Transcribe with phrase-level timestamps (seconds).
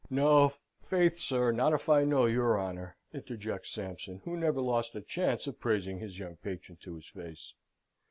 [0.09, 5.01] "No, faith, sir, not if I know your honour!" interjects Sampson, who never lost a
[5.03, 7.53] chance of praising his young patron to his face.